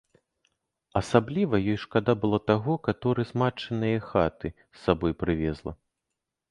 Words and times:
Асабліва 1.01 1.59
ёй 1.71 1.77
шкада 1.83 2.13
было 2.25 2.39
таго, 2.49 2.79
каторы 2.89 3.21
з 3.33 3.43
матчынае 3.43 3.95
хаты 4.09 4.47
з 4.65 4.77
сабою 4.87 5.13
прывезла. 5.23 5.73